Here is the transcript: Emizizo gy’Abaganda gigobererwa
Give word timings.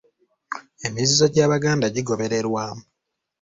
Emizizo 0.87 1.25
gy’Abaganda 1.33 1.85
gigobererwa 1.95 2.63